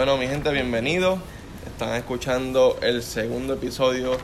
[0.00, 1.18] Bueno, mi gente, bienvenidos.
[1.66, 4.16] Están escuchando el segundo episodio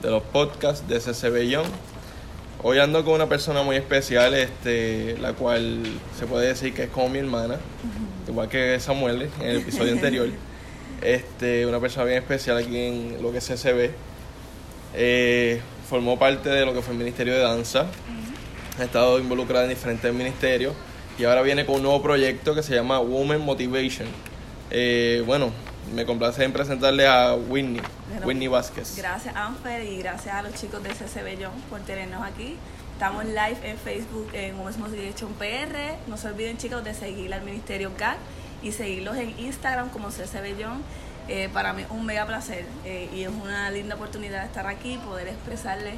[0.00, 1.66] de los podcasts de CCB Young.
[2.62, 5.82] Hoy ando con una persona muy especial, este, la cual
[6.16, 7.56] se puede decir que es como mi hermana,
[8.28, 10.28] igual que Samuel en el episodio anterior.
[11.02, 13.90] Este, una persona bien especial aquí en lo que es CCB.
[14.94, 17.86] Eh, formó parte de lo que fue el Ministerio de Danza.
[18.78, 20.72] Ha estado involucrada en diferentes ministerios
[21.18, 24.06] y ahora viene con un nuevo proyecto que se llama Women Motivation.
[24.70, 25.50] Eh, bueno,
[25.94, 27.80] me complace en presentarle a Whitney,
[28.10, 28.96] Bueno, Whitney Vázquez.
[28.96, 32.56] Gracias Anfer y gracias a los chicos de CCB Young por tenernos aquí.
[32.92, 35.96] Estamos live en Facebook en Women's Motivation PR.
[36.08, 38.16] No se olviden chicos de seguir al Ministerio GAC
[38.62, 40.80] y seguirlos en Instagram como CCB Young.
[41.28, 44.66] Eh, para mí es un mega placer eh, y es una linda oportunidad de estar
[44.66, 45.94] aquí y poder expresarles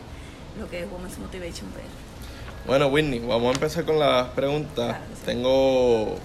[0.59, 2.67] lo que es Women's Motivation PR.
[2.67, 4.89] Bueno, Whitney, vamos a empezar con las preguntas.
[4.89, 5.23] Claro que sí.
[5.25, 6.19] Tengo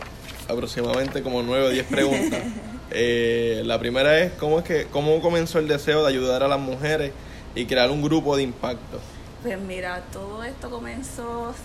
[0.47, 2.41] aproximadamente como 9 o 10 preguntas.
[2.95, 6.59] Eh, la primera es, ¿cómo, es que, ¿cómo comenzó el deseo de ayudar a las
[6.59, 7.11] mujeres
[7.55, 8.99] y crear un grupo de impacto?
[9.41, 11.55] Pues mira, todo esto comenzó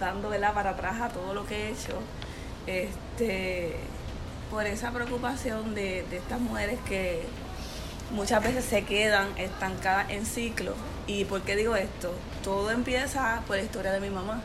[0.00, 0.54] dando ¿verdad?
[0.54, 1.98] para atrás a todo lo que he hecho.
[2.66, 3.74] Este,
[4.50, 7.22] por esa preocupación de, de estas mujeres que
[8.12, 10.76] muchas veces se quedan estancadas en ciclos.
[11.06, 12.14] ¿Y por qué digo esto?
[12.42, 14.40] Todo empieza por la historia de mi mamá.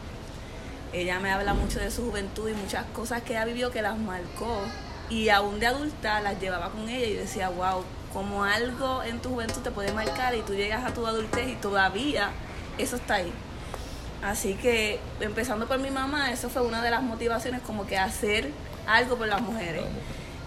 [0.94, 3.98] Ella me habla mucho de su juventud y muchas cosas que ella vivió que las
[3.98, 4.62] marcó.
[5.10, 9.30] Y aún de adulta las llevaba con ella y decía, wow, como algo en tu
[9.30, 12.32] juventud te puede marcar y tú llegas a tu adultez y todavía
[12.78, 13.32] eso está ahí.
[14.24, 18.50] Así que empezando por mi mamá, eso fue una de las motivaciones como que hacer
[18.88, 19.84] algo por las mujeres.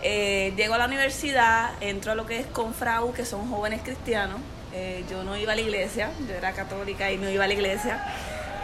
[0.02, 4.40] Eh, llego a la universidad, entro a lo que es Confrau, que son jóvenes cristianos.
[4.72, 7.54] Eh, yo no iba a la iglesia, yo era católica y no iba a la
[7.54, 8.02] iglesia.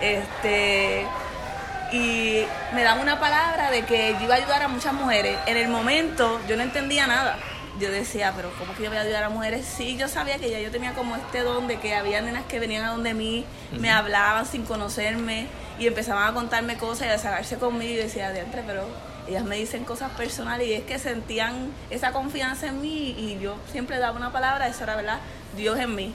[0.01, 1.07] Este,
[1.93, 2.43] y
[2.75, 5.39] me dan una palabra de que yo iba a ayudar a muchas mujeres.
[5.47, 7.37] En el momento yo no entendía nada.
[7.79, 9.67] Yo decía, pero ¿cómo que yo voy a ayudar a mujeres?
[9.67, 12.59] Sí, yo sabía que ya yo tenía como este don de que había nenas que
[12.59, 13.45] venían a donde mí,
[13.79, 15.47] me hablaban sin conocerme
[15.79, 18.87] y empezaban a contarme cosas y a desahogarse conmigo y decía, diantre, pero
[19.29, 23.57] ellas me dicen cosas personales y es que sentían esa confianza en mí y yo
[23.71, 25.19] siempre daba una palabra, eso era verdad,
[25.55, 26.15] Dios en mí.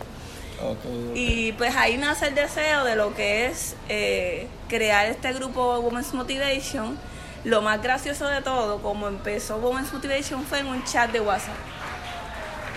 [1.16, 6.14] Y pues ahí nace el deseo de lo que es eh, crear este grupo Women's
[6.14, 6.98] Motivation.
[7.44, 11.56] Lo más gracioso de todo, como empezó Women's Motivation, fue en un chat de WhatsApp.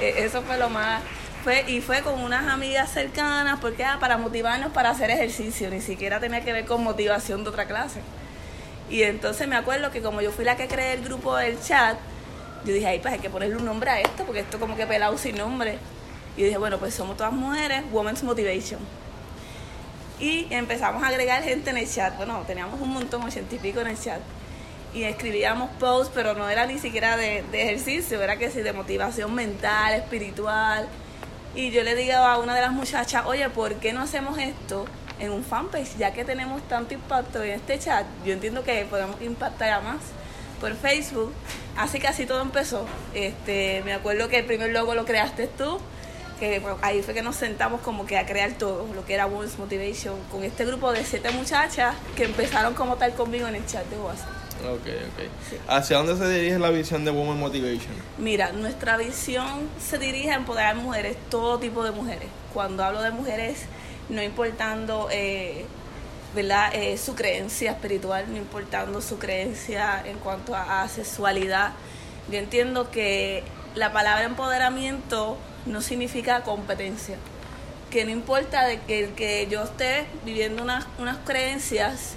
[0.00, 1.02] Eh, eso fue lo más...
[1.42, 5.82] Fue, y fue con unas amigas cercanas, porque era para motivarnos para hacer ejercicio, ni
[5.82, 8.00] siquiera tenía que ver con motivación de otra clase.
[8.88, 11.98] Y entonces me acuerdo que como yo fui la que creé el grupo del chat,
[12.64, 14.86] yo dije, ay, pues hay que ponerle un nombre a esto, porque esto como que
[14.86, 15.78] pelado sin nombre.
[16.36, 18.80] Y dije, bueno, pues somos todas mujeres, Women's Motivation.
[20.20, 22.16] Y empezamos a agregar gente en el chat.
[22.16, 24.20] Bueno, teníamos un montón, ochenta y pico en el chat.
[24.94, 28.72] Y escribíamos posts, pero no era ni siquiera de, de ejercicio, era que sí, de
[28.72, 30.88] motivación mental, espiritual.
[31.56, 34.86] Y yo le digo a una de las muchachas, oye, ¿por qué no hacemos esto
[35.18, 35.96] en un fanpage?
[35.98, 39.98] Ya que tenemos tanto impacto en este chat, yo entiendo que podemos impactar a más
[40.60, 41.32] por Facebook.
[41.76, 42.86] Así que así todo empezó.
[43.14, 45.80] Este, me acuerdo que el primer logo lo creaste tú,
[46.38, 49.26] que bueno, ahí fue que nos sentamos como que a crear todo, lo que era
[49.26, 53.66] Women's Motivation, con este grupo de siete muchachas que empezaron como tal conmigo en el
[53.66, 54.30] chat de WhatsApp.
[54.62, 55.60] Ok, ok.
[55.68, 57.92] ¿Hacia dónde se dirige la visión de Women Motivation?
[58.18, 62.28] Mira, nuestra visión se dirige a empoderar mujeres, todo tipo de mujeres.
[62.52, 63.64] Cuando hablo de mujeres,
[64.08, 65.66] no importando eh,
[66.34, 66.74] ¿verdad?
[66.74, 71.72] Eh, su creencia espiritual, no importando su creencia en cuanto a, a sexualidad.
[72.30, 77.16] Yo entiendo que la palabra empoderamiento no significa competencia.
[77.90, 82.14] Que no importa de que, que yo esté viviendo unas, unas creencias,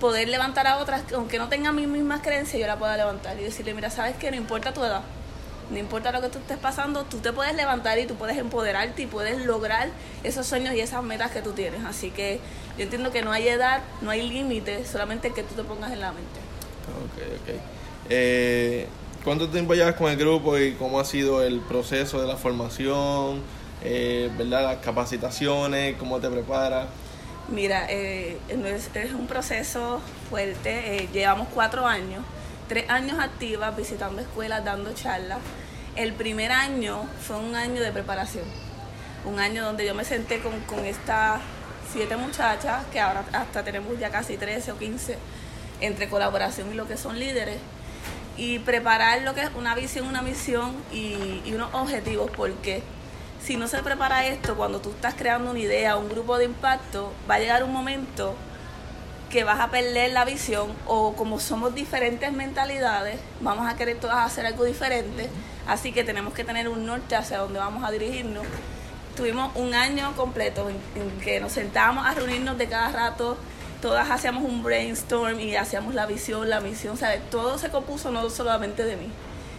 [0.00, 3.38] poder levantar a otras, que aunque no tengan mis mismas creencias, yo la pueda levantar
[3.38, 5.02] y decirle, mira, sabes que no importa tu edad,
[5.70, 9.02] no importa lo que tú estés pasando, tú te puedes levantar y tú puedes empoderarte
[9.02, 9.88] y puedes lograr
[10.22, 11.84] esos sueños y esas metas que tú tienes.
[11.84, 12.40] Así que
[12.76, 16.00] yo entiendo que no hay edad, no hay límite, solamente que tú te pongas en
[16.00, 16.40] la mente.
[17.04, 17.60] Ok, ok.
[18.10, 18.86] Eh,
[19.24, 23.40] ¿Cuánto tiempo llevas con el grupo y cómo ha sido el proceso de la formación?
[23.84, 24.64] Eh, ¿Verdad?
[24.64, 26.88] Las capacitaciones, cómo te preparas.
[27.48, 30.96] Mira, eh, es, un proceso fuerte.
[30.96, 32.24] eh, llevamos cuatro años,
[32.68, 35.38] tres años activas, visitando escuelas, dando charlas.
[35.94, 38.44] El primer año fue un año de preparación.
[39.24, 41.40] Un año donde yo me senté con, con estas
[41.92, 45.16] siete muchachas, que ahora hasta tenemos ya casi 13 o 15,
[45.80, 47.58] entre colaboración y lo que son líderes.
[48.36, 52.82] Y preparar lo que es una visión, una misión y, unos objetivos, porque
[53.44, 57.12] si no se prepara esto, cuando tú estás creando una idea, un grupo de impacto,
[57.30, 58.34] va a llegar un momento
[59.30, 64.18] que vas a perder la visión o como somos diferentes mentalidades, vamos a querer todas
[64.18, 65.28] hacer algo diferente,
[65.66, 68.44] así que tenemos que tener un norte hacia donde vamos a dirigirnos.
[69.16, 73.36] Tuvimos un año completo en, en que nos sentábamos a reunirnos de cada rato,
[73.82, 77.20] todas hacíamos un brainstorm y hacíamos la visión, la misión, ¿sabes?
[77.30, 79.08] Todo se compuso no solamente de mí.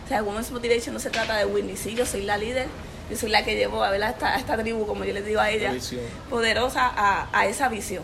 [0.06, 2.68] O sea, Women's Motivation no se trata de Whitney, sí, yo soy la líder,
[3.12, 5.26] yo soy la que llevo a ver a esta, a esta tribu, como yo les
[5.26, 5.74] digo a ella,
[6.30, 8.04] poderosa a, a esa visión.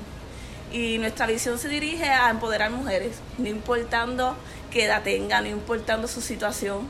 [0.72, 4.36] Y nuestra visión se dirige a empoderar mujeres, no importando
[4.72, 6.88] qué edad tengan, no importando su situación,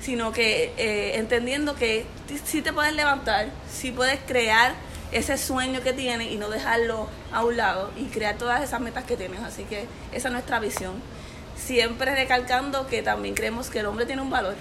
[0.00, 2.06] sino que eh, entendiendo que
[2.44, 4.74] sí te puedes levantar, sí puedes crear
[5.12, 9.04] ese sueño que tienes y no dejarlo a un lado y crear todas esas metas
[9.04, 9.40] que tienes.
[9.40, 10.94] Así que esa es nuestra visión.
[11.56, 14.54] Siempre recalcando que también creemos que el hombre tiene un valor,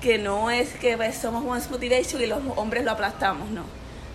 [0.00, 3.64] que no es que pues, somos Women's Motivation y los hombres lo aplastamos, no.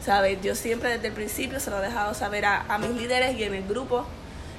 [0.03, 0.39] ¿Sabes?
[0.41, 3.53] Yo siempre desde el principio se lo he dejado saber a, mis líderes y en
[3.55, 4.05] el grupo,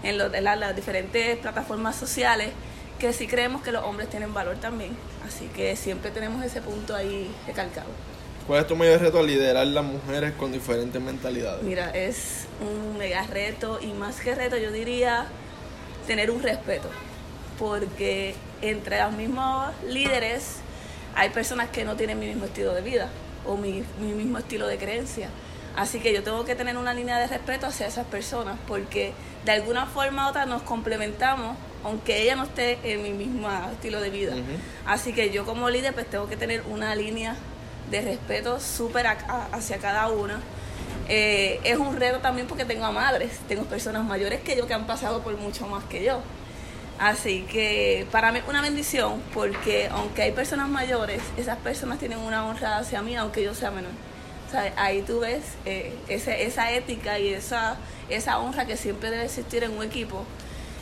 [0.02, 2.50] en, lo, en la- las diferentes plataformas sociales,
[2.99, 4.96] que sí creemos que los hombres tienen valor también.
[5.26, 7.88] Así que siempre tenemos ese punto ahí recalcado.
[8.46, 11.64] ¿Cuál es tu mayor reto al liderar las mujeres con diferentes mentalidades?
[11.64, 15.26] Mira, es un mega reto y más que reto yo diría
[16.06, 16.88] tener un respeto,
[17.58, 20.58] porque entre los mismos líderes
[21.16, 23.08] hay personas que no tienen mi mismo estilo de vida
[23.44, 25.28] o mi, mi mismo estilo de creencia.
[25.75, 29.12] Así que yo tengo que tener una línea de respeto hacia esas personas, porque
[29.44, 34.00] de alguna forma u otra nos complementamos, aunque ella no esté en mi mismo estilo
[34.00, 34.34] de vida.
[34.87, 37.37] Así que yo como líder pues tengo que tener una línea
[37.90, 40.40] de respeto súper hacia cada una.
[41.08, 44.74] Eh, es un reto también porque tengo a madres, tengo personas mayores que yo que
[44.74, 46.20] han pasado por mucho más que yo.
[46.98, 52.18] Así que para mí es una bendición porque aunque hay personas mayores, esas personas tienen
[52.18, 53.92] una honra hacia mí aunque yo sea menor.
[54.76, 57.76] Ahí tú ves eh, esa ética y esa,
[58.08, 60.24] esa honra que siempre debe existir en un equipo.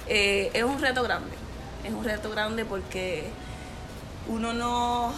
[0.06, 1.32] Eh, es un reto grande,
[1.82, 3.24] es un reto grande porque
[4.28, 5.12] uno no,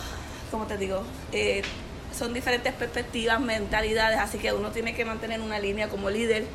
[0.50, 1.02] como te digo,
[1.32, 1.62] eh,
[2.16, 6.46] son diferentes perspectivas, mentalidades, así que uno tiene que mantener una línea como líder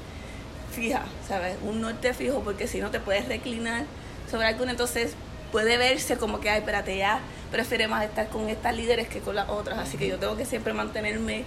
[0.72, 1.58] fija, ¿sabes?
[1.64, 3.84] Un norte fijo, porque si no te puedes reclinar
[4.30, 5.14] sobre alguno, entonces
[5.52, 7.20] puede verse como que, ay, espérate, ya
[7.52, 10.46] prefiere más estar con estas líderes que con las otras, así que yo tengo que
[10.46, 11.44] siempre mantenerme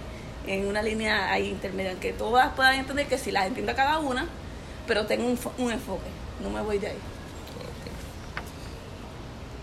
[0.47, 3.75] en una línea ahí intermedia, en que todas puedan entender que si las entiendo a
[3.75, 4.27] cada una,
[4.87, 6.07] pero tengo un, un enfoque,
[6.41, 6.97] no me voy de ahí.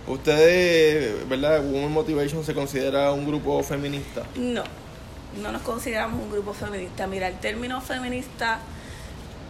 [0.06, 4.24] ¿Ustedes, verdad, Women Motivation se considera un grupo feminista?
[4.34, 4.64] No,
[5.40, 7.06] no nos consideramos un grupo feminista.
[7.06, 8.58] Mira, el término feminista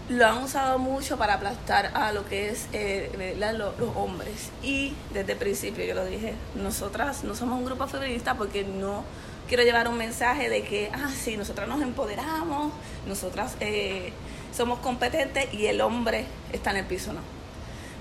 [0.08, 4.50] lo han usado mucho para aplastar a lo que es eh, los hombres.
[4.62, 9.04] Y desde el principio yo lo dije, nosotras no somos un grupo feminista porque no
[9.48, 12.72] quiero llevar un mensaje de que, ah, sí, nosotras nos empoderamos,
[13.06, 14.12] nosotras eh,
[14.54, 17.41] somos competentes y el hombre está en el piso, no.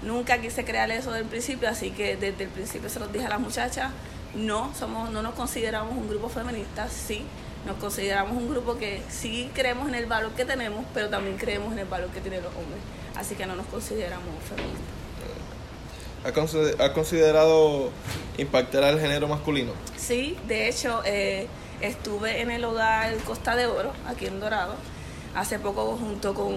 [0.04, 3.30] Nunca quise crear eso del principio, así que desde el principio se los dije a
[3.30, 3.92] las muchachas,
[4.34, 7.24] no somos, no nos consideramos un grupo feminista, sí,
[7.68, 11.72] nos consideramos un grupo que sí creemos en el valor que tenemos, pero también creemos
[11.74, 12.82] en el valor que tienen los hombres.
[13.16, 14.82] Así que no nos consideramos feministas.
[16.24, 17.90] ¿Has consider- has considerado
[18.38, 19.74] impactar al género masculino?
[19.98, 21.48] Sí, de hecho, eh,
[21.82, 24.76] estuve en el hogar Costa de Oro, aquí en Dorado,
[25.36, 26.56] hace poco junto con,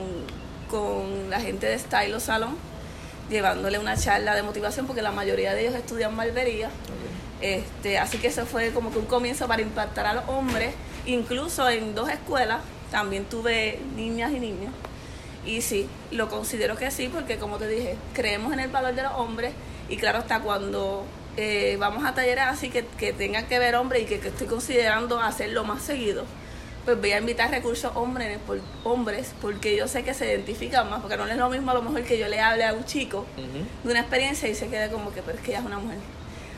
[0.71, 2.57] con la gente de Stylo Salon,
[3.31, 6.71] llevándole una charla de motivación, porque la mayoría de ellos estudian barbería.
[7.41, 10.75] Este, así que eso fue como que un comienzo para impactar a los hombres.
[11.07, 12.61] Incluso en dos escuelas
[12.91, 14.73] también tuve niñas y niños.
[15.47, 19.03] Y sí, lo considero que sí, porque como te dije, creemos en el valor de
[19.03, 19.53] los hombres
[19.89, 21.05] y claro está cuando
[21.37, 24.47] eh, vamos a talleres así que, que tengan que ver hombres y que, que estoy
[24.47, 26.25] considerando hacerlo más seguido,
[26.85, 31.01] pues voy a invitar recursos hombres, por, hombres porque yo sé que se identifican más,
[31.01, 33.25] porque no es lo mismo a lo mejor que yo le hable a un chico
[33.85, 35.99] de una experiencia y se quede como que, pero es que ella es una mujer.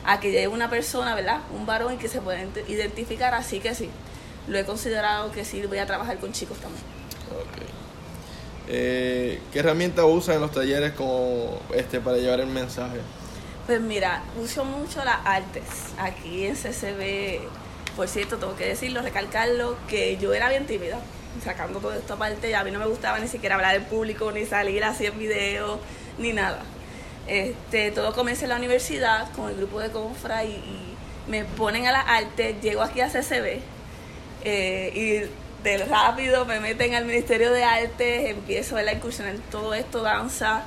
[0.05, 1.39] A que llegue una persona, ¿verdad?
[1.53, 3.89] Un varón y que se pueda ent- identificar, así que sí.
[4.47, 6.81] Lo he considerado que sí, voy a trabajar con chicos también.
[7.31, 7.63] Ok.
[8.69, 12.97] Eh, ¿Qué herramientas usan en los talleres como este para llevar el mensaje?
[13.65, 15.63] Pues mira, uso mucho las artes.
[15.97, 17.41] Aquí en CCB,
[17.97, 20.99] por cierto, tengo que decirlo, recalcarlo, que yo era bien tímida.
[21.43, 24.31] Sacando todo esto aparte, ya a mí no me gustaba ni siquiera hablar en público,
[24.31, 25.79] ni salir así en video,
[26.19, 26.59] ni nada.
[27.27, 30.93] Este, todo comencé en la universidad con el grupo de Confra y,
[31.27, 33.59] me ponen a las artes, llego aquí a CCB
[34.45, 39.41] eh, y de rápido me meten al Ministerio de Artes, empiezo a la incursión en
[39.51, 40.63] todo esto, danza,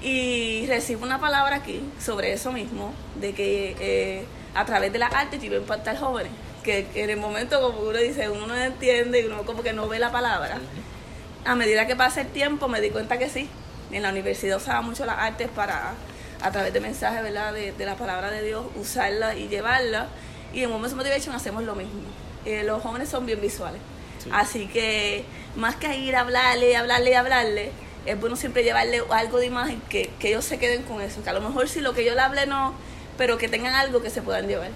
[0.00, 5.12] y recibo una palabra aquí sobre eso mismo, de que eh, a través de las
[5.12, 6.32] artes yo iba a impactar jóvenes,
[6.64, 9.86] que, en el momento como uno dice, uno no entiende y uno como que no
[9.86, 10.58] ve la palabra.
[11.44, 13.48] A medida que pasa el tiempo me di cuenta que sí,
[13.92, 15.92] En la universidad usaba mucho las artes para,
[16.42, 17.52] a través de mensajes, ¿verdad?
[17.52, 20.08] De, de la palabra de Dios, usarla y llevarla.
[20.52, 22.00] Y en Women's Motivation hacemos lo mismo.
[22.44, 23.80] Eh, los jóvenes son bien visuales.
[24.22, 24.30] Sí.
[24.32, 27.70] Así que más que ir a hablarle, hablarle, hablarle,
[28.06, 31.22] es bueno siempre llevarle algo de imagen que, que ellos se queden con eso.
[31.22, 32.74] Que a lo mejor si lo que yo le hable no,
[33.16, 34.70] pero que tengan algo que se puedan llevar.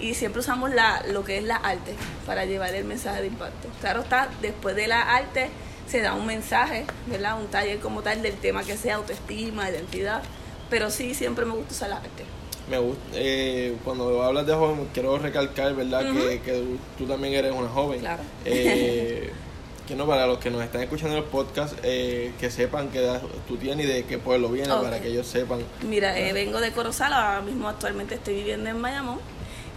[0.00, 1.94] Y siempre usamos la, lo que es la arte
[2.26, 3.68] para llevar el mensaje de impacto.
[3.80, 5.50] Claro está, después de la arte
[5.86, 7.38] se da un mensaje, ¿verdad?
[7.40, 10.22] Un taller como tal del tema que sea autoestima, identidad.
[10.70, 12.24] Pero sí, siempre me gusta usar la arte.
[12.70, 16.12] Me gusta, eh, cuando hablas de joven, quiero recalcar, ¿verdad?
[16.12, 16.64] que, que
[16.96, 18.00] tú también eres una joven.
[18.00, 18.22] Claro.
[18.44, 19.32] Eh,
[19.88, 23.20] que no, para los que nos están escuchando el podcast, eh, que sepan qué edad
[23.48, 24.84] tú tienes y de qué pueblo vienes, Ok.
[24.84, 25.58] para que ellos sepan.
[25.82, 29.18] Mira, eh, vengo de Corozal, ahora mismo actualmente estoy viviendo en Bayamón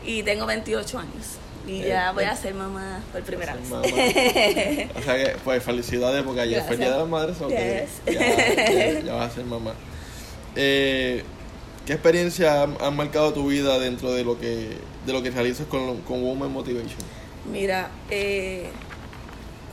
[0.06, 1.38] y tengo 28 años.
[1.66, 3.70] Y Eh, ya voy eh, a ser mamá por primera vez.
[3.70, 3.84] mamá.
[4.96, 7.88] O sea que, pues felicidades, porque ayer fue el Día de las Madres, o que
[8.06, 8.14] Yes.
[8.20, 9.74] ya, ya- ya vas a ser mamá.
[10.56, 11.24] Eh,
[11.86, 15.68] ¿Qué experiencia han, han marcado tu vida dentro de lo que de lo que realizas
[15.68, 17.00] con, con Women Motivation?
[17.52, 18.70] Mira, eh,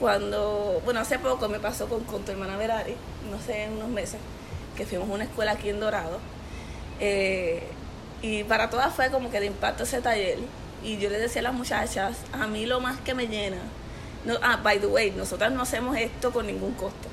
[0.01, 2.95] cuando, bueno, hace poco me pasó con, con tu hermana Verari,
[3.31, 4.19] no sé, en unos meses,
[4.77, 6.19] que fuimos a una escuela aquí en Dorado.
[7.01, 7.63] eh,
[8.23, 10.39] y para todas fue como que de impacto ese taller.
[10.83, 13.59] Y yo le decía a las muchachas, a mí lo más que me llena,
[14.25, 17.09] no, ah, by the way, nosotras no hacemos esto con ningún costo.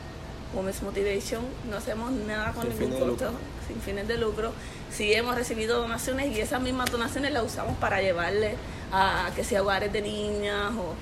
[0.53, 3.31] Women's Motivation no hacemos nada con Sin ningún costo,
[3.67, 4.51] sin fines de lucro.
[4.91, 8.55] Sí hemos recibido donaciones y esas mismas donaciones las usamos para llevarle
[8.91, 10.95] a que sea hogares de niñas o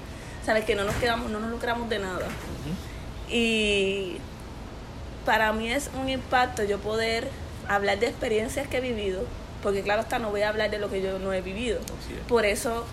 [0.45, 2.27] sabes que no nos quedamos, no nos lucramos de nada.
[3.29, 4.17] Y
[5.25, 7.29] para mí es un impacto yo poder
[7.67, 9.23] hablar de experiencias que he vivido,
[9.65, 11.79] porque claro está, no voy a hablar de lo que yo no he vivido.
[11.79, 12.19] Es.
[12.27, 12.85] Por eso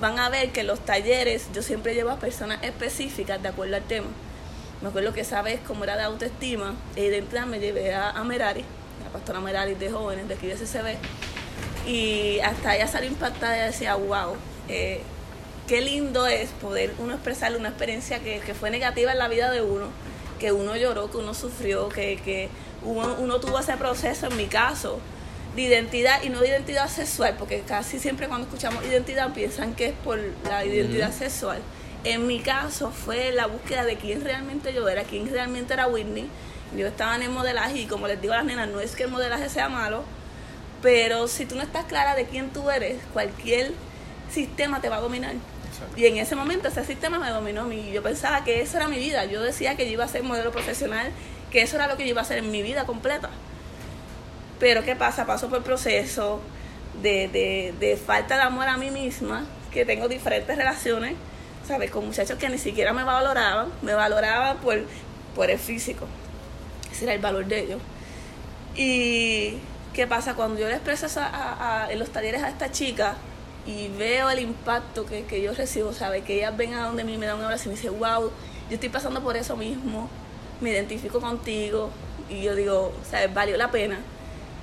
[0.00, 3.82] van a ver que los talleres yo siempre llevo a personas específicas de acuerdo al
[3.82, 4.06] tema.
[4.80, 8.24] Me acuerdo que esa vez, como era de autoestima e identidad, me llevé a, a
[8.24, 8.64] Merari,
[9.04, 10.96] la pastora Merari de jóvenes de aquí de CCB,
[11.86, 14.36] y hasta ella salió impactada y decía, wow,
[14.70, 15.02] eh,
[15.68, 19.50] qué lindo es poder uno expresarle una experiencia que, que fue negativa en la vida
[19.50, 19.88] de uno,
[20.40, 22.48] que uno lloró, que uno sufrió, que, que
[22.82, 24.98] uno, uno tuvo ese proceso, en mi caso,
[25.56, 29.86] de identidad y no de identidad sexual, porque casi siempre cuando escuchamos identidad piensan que
[29.86, 31.60] es por la identidad sexual.
[32.04, 36.28] En mi caso fue la búsqueda de quién realmente yo era, quién realmente era Whitney.
[36.76, 39.04] Yo estaba en el modelaje y como les digo a las nenas, no es que
[39.04, 40.04] el modelaje sea malo,
[40.82, 43.72] pero si tú no estás clara de quién tú eres, cualquier
[44.30, 45.34] sistema te va a dominar.
[45.68, 45.98] Exacto.
[45.98, 47.90] Y en ese momento ese sistema me dominó a mí.
[47.92, 49.24] Yo pensaba que eso era mi vida.
[49.24, 51.10] Yo decía que yo iba a ser modelo profesional,
[51.50, 53.30] que eso era lo que yo iba a hacer en mi vida completa.
[54.58, 55.26] Pero ¿qué pasa?
[55.26, 56.40] Paso por proceso
[57.02, 61.14] de, de, de falta de amor a mí misma, que tengo diferentes relaciones,
[61.66, 61.90] ¿sabes?
[61.90, 64.78] Con muchachos que ni siquiera me valoraban, me valoraban por,
[65.34, 66.06] por el físico.
[66.90, 67.80] Ese era el valor de ellos.
[68.74, 69.58] Y
[69.94, 70.34] ¿qué pasa?
[70.34, 73.16] Cuando yo le expreso eso a- en los talleres a esta chica
[73.66, 76.24] y veo el impacto que, que yo recibo, ¿sabes?
[76.24, 78.30] Que ellas ven a donde mí me dan un abrazo y me dicen, wow,
[78.70, 80.08] yo estoy pasando por eso mismo,
[80.60, 81.90] me identifico contigo
[82.28, 83.32] y yo digo, ¿sabes?
[83.34, 83.98] Valió la pena.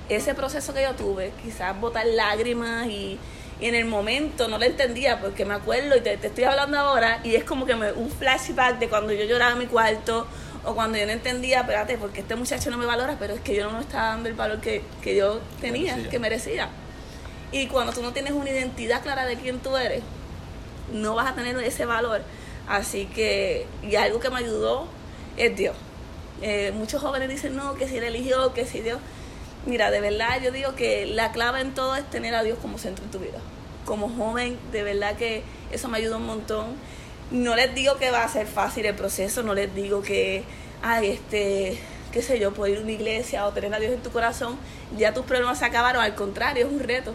[0.09, 3.17] Ese proceso que yo tuve, quizás botar lágrimas y,
[3.59, 6.77] y en el momento no lo entendía porque me acuerdo y te, te estoy hablando
[6.77, 10.27] ahora y es como que me, un flashback de cuando yo lloraba en mi cuarto
[10.65, 13.55] o cuando yo no entendía, espérate, porque este muchacho no me valora, pero es que
[13.55, 16.11] yo no me estaba dando el valor que, que yo tenía, Merecía.
[16.11, 16.69] que merecía.
[17.51, 20.01] Y cuando tú no tienes una identidad clara de quién tú eres,
[20.91, 22.21] no vas a tener ese valor.
[22.67, 24.87] Así que, y algo que me ayudó
[25.37, 25.75] es Dios.
[26.41, 28.99] Eh, muchos jóvenes dicen, no, que si él eligió, que si Dios.
[29.65, 32.77] Mira, de verdad yo digo que la clave en todo es tener a Dios como
[32.77, 33.39] centro en tu vida.
[33.85, 36.75] Como joven, de verdad que eso me ayuda un montón.
[37.31, 40.43] No les digo que va a ser fácil el proceso, no les digo que,
[40.81, 41.79] ay, este,
[42.11, 44.57] qué sé yo, por ir a una iglesia o tener a Dios en tu corazón,
[44.97, 46.03] ya tus problemas se acabaron.
[46.03, 47.13] Al contrario, es un reto.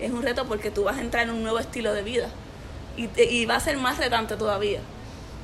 [0.00, 2.28] Es un reto porque tú vas a entrar en un nuevo estilo de vida
[2.96, 4.80] y, y va a ser más retante todavía.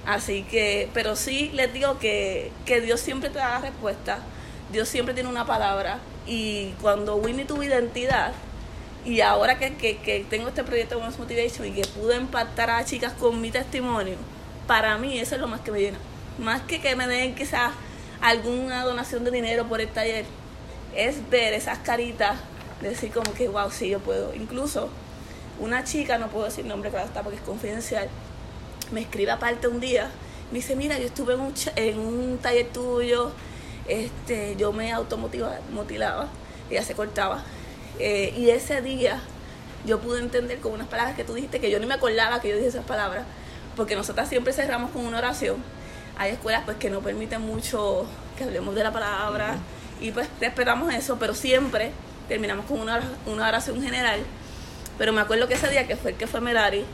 [0.07, 4.19] Así que, pero sí les digo que, que Dios siempre te da la respuesta,
[4.73, 8.33] Dios siempre tiene una palabra y cuando Winnie tuvo identidad
[9.05, 12.85] y ahora que, que, que tengo este proyecto Women's Motivation y que pude impactar a
[12.85, 14.17] chicas con mi testimonio,
[14.67, 15.99] para mí eso es lo más que me llena.
[16.39, 17.73] Más que que me den quizás
[18.21, 20.25] alguna donación de dinero por el taller,
[20.95, 22.37] es ver esas caritas,
[22.81, 24.35] decir como que, wow, sí, yo puedo.
[24.35, 24.89] Incluso
[25.59, 28.09] una chica, no puedo decir nombre, claro está, porque es confidencial,
[28.93, 30.11] me escribe aparte un día,
[30.51, 33.33] me dice, mira, yo estuve en un, en un taller tuyo,
[33.91, 36.29] este, yo me automotilaba,
[36.71, 37.43] ella se cortaba,
[37.99, 39.21] eh, y ese día
[39.85, 42.49] yo pude entender con unas palabras que tú dijiste, que yo ni me acordaba que
[42.49, 43.25] yo dije esas palabras,
[43.75, 45.57] porque nosotras siempre cerramos con una oración,
[46.17, 48.07] hay escuelas pues que no permiten mucho
[48.39, 49.57] que hablemos de la palabra
[50.01, 51.93] y pues respetamos eso, pero siempre
[52.29, 54.21] terminamos con una, una oración general.
[54.99, 56.85] Pero me acuerdo que ese día que fue el que fue Merari,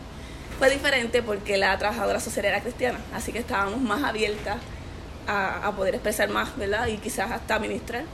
[0.58, 4.56] fue diferente porque la trabajadora social era cristiana, así que estábamos más abiertas
[5.26, 6.86] a, a poder expresar más, ¿verdad?
[6.86, 8.04] Y quizás hasta ministrar.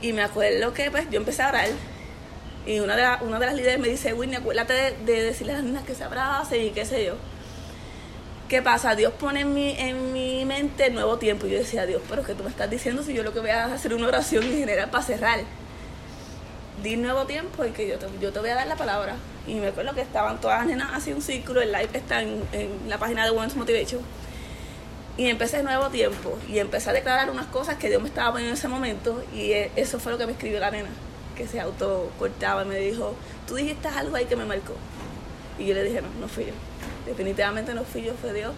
[0.00, 1.68] Y me acuerdo que pues yo empecé a orar
[2.64, 5.56] y una de, una de las líderes me dice, Winnie, acuérdate de, de, decirle a
[5.56, 7.14] las niñas que se abracen y qué sé yo.
[8.48, 8.94] ¿Qué pasa?
[8.94, 11.46] Dios pone en mi, en mi mente nuevo tiempo.
[11.46, 13.50] Y yo decía, Dios, pero que tú me estás diciendo si yo lo que voy
[13.50, 15.40] a hacer una oración en general para cerrar.
[16.82, 19.16] Di nuevo tiempo y que yo te, yo te voy a dar la palabra.
[19.46, 22.42] Y me acuerdo que estaban todas las nenas así un círculo, el live está en,
[22.52, 24.00] en la página de Women's Motivation.
[25.22, 28.54] Y empecé nuevo tiempo y empecé a declarar unas cosas que Dios me estaba poniendo
[28.54, 30.88] en ese momento y e, eso fue lo que me escribió la nena,
[31.36, 33.14] que se autocortaba y me dijo,
[33.46, 34.74] tú dijiste algo ahí que me marcó.
[35.60, 36.52] Y yo le dije, no, no fui yo.
[37.06, 38.52] Definitivamente no fui yo, fue Dios.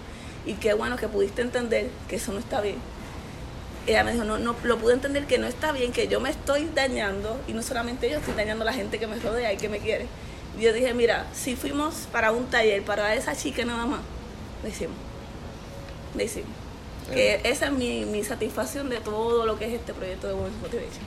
[0.47, 2.77] Y qué bueno que pudiste entender que eso no está bien.
[3.87, 6.31] Ella me dijo, no, no, lo pude entender que no está bien, que yo me
[6.31, 9.59] estoy dañando y no solamente yo, estoy dañando a la gente que me rodea y
[9.59, 10.07] que me quiere.
[10.59, 14.01] Y yo dije, mira, si fuimos para un taller, para esa chica nada más,
[14.63, 14.97] lo hicimos
[16.23, 16.51] hicimos.
[17.13, 20.57] Que esa es mi, mi, satisfacción de todo lo que es este proyecto de Women's
[20.63, 21.05] Motivation.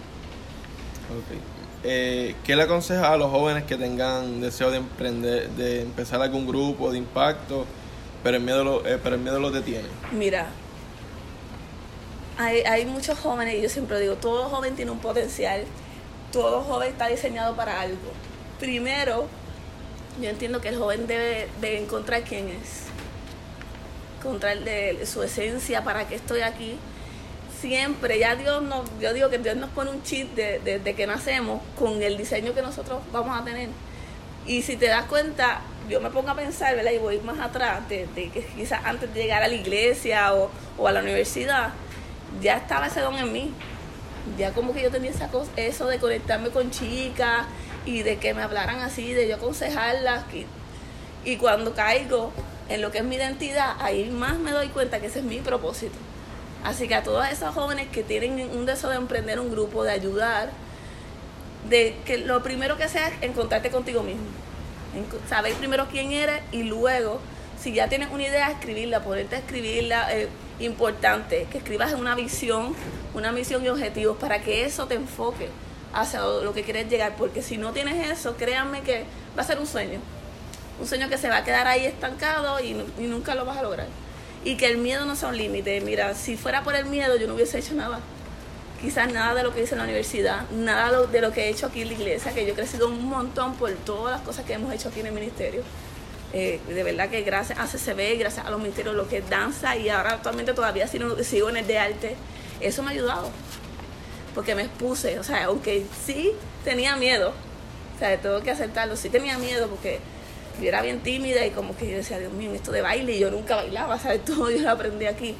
[1.25, 1.39] Okay.
[1.83, 6.45] Eh, ¿Qué le aconseja a los jóvenes que tengan deseo de emprender, de empezar algún
[6.45, 7.65] grupo de impacto,
[8.23, 9.87] pero el miedo, lo, eh, pero el miedo los detiene?
[10.11, 10.47] Mira,
[12.37, 15.63] hay, hay muchos jóvenes, y yo siempre digo, todo joven tiene un potencial,
[16.31, 18.11] todo joven está diseñado para algo.
[18.59, 19.27] Primero,
[20.21, 22.86] yo entiendo que el joven debe de encontrar quién es
[24.17, 26.77] encontrar de su esencia, para que estoy aquí.
[27.59, 31.07] Siempre, ya Dios nos, yo digo que Dios nos pone un chip desde de, que
[31.07, 33.69] nacemos con el diseño que nosotros vamos a tener.
[34.45, 36.91] Y si te das cuenta, yo me pongo a pensar, ¿verdad?
[36.91, 40.91] Y voy más atrás, de, que quizás antes de llegar a la iglesia o, a
[40.91, 41.71] la universidad,
[42.41, 43.53] ya estaba ese don en mí.
[44.37, 47.45] Ya como que yo tenía esa cosa, eso de conectarme con chicas
[47.85, 50.25] y de que me hablaran así, de yo aconsejarlas.
[51.23, 52.31] Y cuando caigo,
[52.69, 55.39] en lo que es mi identidad, ahí más me doy cuenta que ese es mi
[55.39, 55.95] propósito.
[56.63, 59.91] Así que a todas esas jóvenes que tienen un deseo de emprender un grupo, de
[59.91, 60.49] ayudar,
[61.69, 64.25] de que lo primero que sea es encontrarte contigo mismo.
[65.29, 67.19] Saber primero quién eres y luego,
[67.61, 70.13] si ya tienes una idea, escribirla, ponerte a escribirla.
[70.13, 70.27] Eh,
[70.59, 72.75] importante que escribas una visión,
[73.13, 75.49] una misión y objetivos para que eso te enfoque
[75.93, 77.15] hacia lo que quieres llegar.
[77.15, 79.05] Porque si no tienes eso, créanme que
[79.37, 79.99] va a ser un sueño
[80.79, 83.87] un sueño que se va a quedar ahí estancado y, nunca lo vas a lograr.
[84.43, 85.81] Y que el miedo no sea un límite.
[85.81, 87.99] Mira, si fuera por el miedo yo no hubiese hecho nada.
[88.81, 91.65] Quizás nada de lo que hice en la universidad, nada de lo que he hecho
[91.65, 94.53] aquí en la iglesia, que yo he crecido un montón por todas las cosas que
[94.53, 95.63] hemos hecho aquí en el ministerio.
[96.33, 99.89] Eh, de verdad que gracias a CCB, gracias a los ministerios, lo que danza y
[99.89, 102.15] ahora actualmente todavía sigo en el de arte,
[102.59, 103.31] eso me ha ayudado.
[104.35, 107.33] Porque me expuse, o sea, aunque sí tenía miedo,
[107.95, 109.99] o sea, tengo que aceptarlo, sí tenía miedo porque
[110.61, 113.19] yo era bien tímida y como que yo decía, Dios mío, esto de baile, y
[113.19, 114.23] yo nunca bailaba, ¿sabes?
[114.25, 115.35] Todo yo lo aprendí aquí.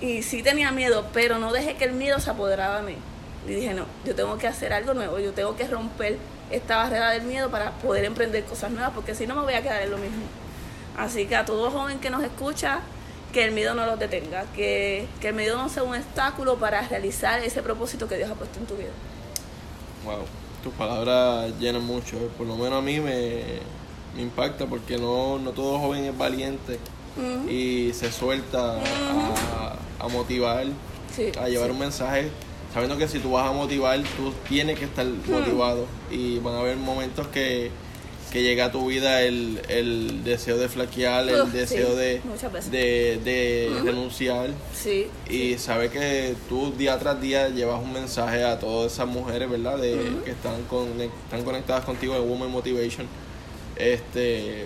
[0.00, 2.96] Y sí tenía miedo, pero no dejé que el miedo se apoderara de mí.
[3.46, 6.18] Y dije, no, yo tengo que hacer algo nuevo, yo tengo que romper
[6.50, 9.62] esta barrera del miedo para poder emprender cosas nuevas, porque si no me voy a
[9.62, 10.24] quedar en lo mismo.
[10.96, 12.80] Así que a todo joven que nos escucha,
[13.32, 16.86] que el miedo no los detenga, que, que el miedo no sea un obstáculo para
[16.86, 18.90] realizar ese propósito que Dios ha puesto en tu vida.
[20.04, 20.24] Wow,
[20.62, 23.42] tus palabras llenan mucho, por lo menos a mí me,
[24.14, 26.78] me impacta porque no, no todo joven es valiente
[27.16, 27.50] uh -huh.
[27.50, 29.74] y se suelta uh -huh.
[30.00, 30.66] a, a, motivar,
[31.14, 31.72] sí, a llevar sí.
[31.72, 32.28] un mensaje,
[32.72, 35.30] sabiendo que si tú vas a motivar, tú tienes que estar uh -huh.
[35.30, 37.70] motivado y van a haber momentos que,
[38.30, 42.20] que llega a tu vida el, el deseo de flaquear, el deseo sí, de,
[42.70, 44.48] de, de renunciar
[45.28, 49.76] y saber que tú día tras día llevas un mensaje a todas esas mujeres, ¿verdad?
[49.76, 53.06] De, que están, con, están conectadas contigo en Women Motivation
[53.82, 54.62] este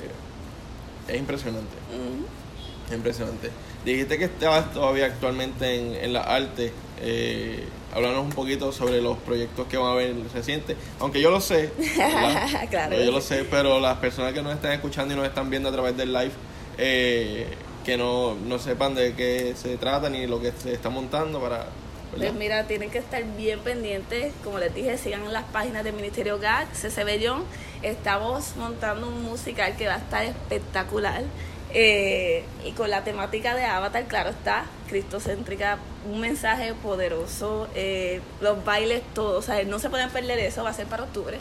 [1.09, 1.75] es impresionante.
[1.93, 2.91] Uh -huh.
[2.91, 3.51] Es impresionante.
[3.85, 6.73] Dijiste que estabas todavía actualmente en, en la arte.
[7.01, 10.77] Eh, háblanos un poquito sobre los proyectos que van a haber recientes.
[10.99, 11.71] Aunque yo lo sé.
[12.71, 12.97] claro.
[13.01, 15.73] Yo lo sé, pero las personas que nos están escuchando y nos están viendo a
[15.73, 16.33] través del live,
[16.79, 17.47] eh,
[17.85, 21.69] que no, no sepan de qué se trata ni lo que se está montando para
[22.11, 24.33] pues mira, tienen que estar bien pendientes.
[24.45, 27.45] Como les dije, sigan las páginas del Ministerio GAC, CCB John.
[27.83, 31.23] Estamos montando un musical que va a estar espectacular.
[31.75, 35.79] Eh, y con la temática de Avatar, claro está, cristocéntrica,
[36.11, 40.71] un mensaje poderoso, eh, los bailes, todo, o sea, no se pueden perder eso, va
[40.71, 41.39] a ser para octubre.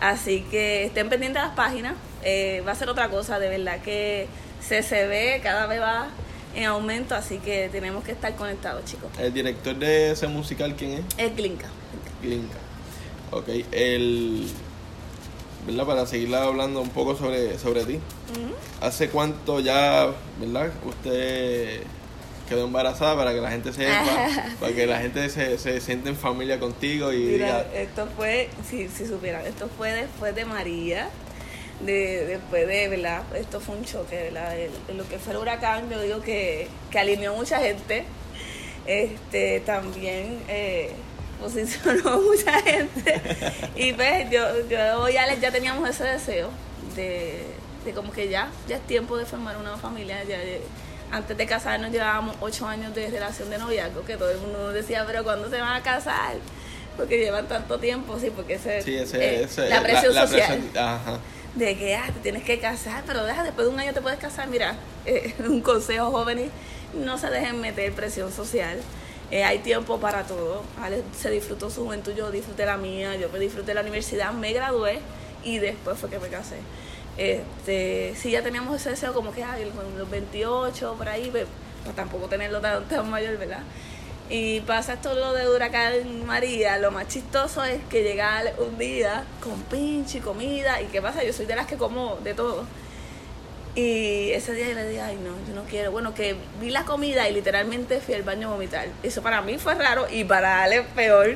[0.00, 3.80] Así que estén pendientes de las páginas, eh, va a ser otra cosa, de verdad
[3.82, 4.26] que
[4.60, 6.08] CCB cada vez va
[6.54, 9.10] en aumento, así que tenemos que estar conectados, chicos.
[9.18, 11.04] ¿El director de ese musical quién es?
[11.18, 11.68] Es Glinka.
[12.22, 12.58] Glinka.
[13.30, 14.48] Ok, el...
[15.66, 15.86] ¿Verdad?
[15.86, 17.98] Para seguir hablando un poco sobre, sobre ti.
[18.82, 20.70] ¿Hace cuánto ya, verdad?
[20.84, 21.82] Usted
[22.48, 24.28] quedó embarazada para que la gente sepa,
[24.60, 28.88] para que la gente se, se siente en familia contigo y Mira, esto fue, si,
[28.88, 31.08] si supieran, esto fue después de María,
[31.80, 33.22] de, después de, ¿verdad?
[33.34, 34.54] Esto fue un choque, ¿verdad?
[34.94, 38.04] lo que fue el huracán, yo digo que, que alineó mucha gente,
[38.86, 40.92] este, también eh,
[41.40, 43.20] posicionó mucha gente,
[43.76, 46.50] y pues yo, yo ya, ya teníamos ese deseo
[46.96, 47.42] de,
[47.84, 50.38] de como que ya, ya es tiempo de formar una familia, ya,
[51.10, 54.74] antes de casarnos llevábamos ocho años de relación de noviazgo, que todo el mundo nos
[54.74, 56.36] decía, pero ¿cuándo se van a casar?
[56.96, 60.60] Porque llevan tanto tiempo, sí, porque ese, sí, ese, eh, la presión social.
[61.54, 64.18] De que ah, te tienes que casar, pero deja, después de un año te puedes
[64.18, 64.48] casar.
[64.48, 66.50] Mira, eh, un consejo jóvenes,
[66.94, 68.78] no se dejen meter presión social.
[69.30, 70.62] Eh, hay tiempo para todo.
[70.80, 74.52] Ale se disfrutó su juventud, yo disfruté la mía, yo me disfruté la universidad, me
[74.52, 75.00] gradué
[75.44, 76.56] y después fue que me casé.
[77.16, 81.46] Este, sí, ya teníamos ese deseo como que ay, los 28, por ahí, pero
[81.84, 83.60] pues, tampoco tenerlo tan, tan mayor, ¿verdad?
[84.30, 89.24] Y pasa esto lo de Huracán María, lo más chistoso es que llega un día
[89.40, 91.22] con pinche comida, y ¿qué pasa?
[91.22, 92.64] Yo soy de las que como de todo.
[93.74, 95.90] Y ese día yo le dije, ay no, yo no quiero.
[95.90, 98.88] Bueno, que vi la comida y literalmente fui al baño a vomitar.
[99.02, 101.34] Eso para mí fue raro y para él peor,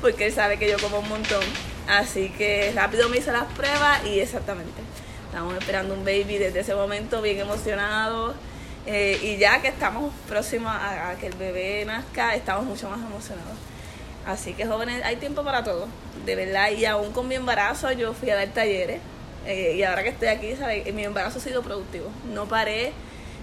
[0.00, 1.42] porque él sabe que yo como un montón.
[1.88, 4.80] Así que rápido me hice las pruebas y exactamente.
[5.26, 8.34] Estamos esperando un baby desde ese momento, bien emocionados.
[8.86, 13.56] Eh, y ya que estamos próximos a, que el bebé nazca, estamos mucho más emocionados.
[14.26, 15.88] Así que jóvenes, hay tiempo para todo,
[16.24, 16.70] de verdad.
[16.70, 19.00] Y aún con mi embarazo yo fui a dar talleres.
[19.46, 20.92] Eh, y ahora que estoy aquí, ¿sabes?
[20.92, 22.10] mi embarazo ha sido productivo.
[22.32, 22.92] No paré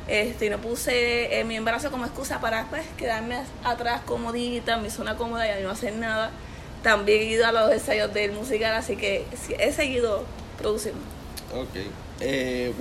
[0.07, 4.89] este, no puse eh, mi embarazo como excusa para pues, quedarme atrás comodita, en mi
[4.89, 6.31] zona cómoda y no hacer nada.
[6.81, 9.25] También he ido a los ensayos del musical, así que
[9.59, 10.23] he seguido
[10.57, 11.01] produciendo.
[11.53, 11.75] Ok.
[12.21, 12.73] Eh,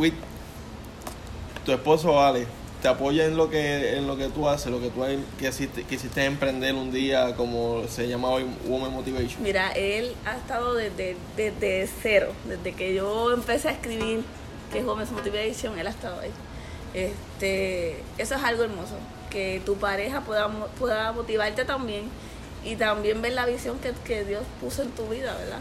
[1.66, 2.46] tu esposo Ale,
[2.81, 5.05] ¿te apoya en lo que en lo que tú haces, lo que tú
[5.38, 9.42] quisiste, quisiste emprender un día como se llama hoy Woman Motivation?
[9.42, 14.22] Mira, él ha estado desde, desde cero, desde que yo empecé a escribir
[14.72, 16.31] que es Women's Motivation, él ha estado ahí.
[16.94, 18.94] Este, eso es algo hermoso,
[19.29, 20.48] que tu pareja pueda,
[20.79, 22.05] pueda motivarte también
[22.64, 25.59] y también ver la visión que, que Dios puso en tu vida, ¿verdad?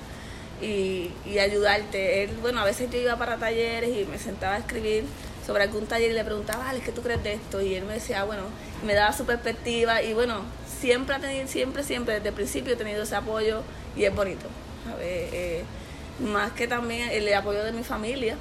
[0.62, 2.24] y, y ayudarte.
[2.24, 5.04] Él, bueno, a veces yo iba para talleres y me sentaba a escribir
[5.46, 7.62] sobre algún taller y le preguntaba, Alex, ¿qué tú crees de esto?
[7.62, 8.44] Y él me decía, bueno,
[8.86, 10.42] me daba su perspectiva y bueno,
[10.80, 13.62] siempre ha tenido, siempre, siempre, desde el principio he tenido ese apoyo
[13.96, 14.48] y es bonito.
[15.02, 15.64] Eh,
[16.20, 18.36] más que también el apoyo de mi familia,